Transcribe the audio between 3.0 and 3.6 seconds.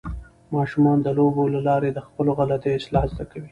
زده کوي.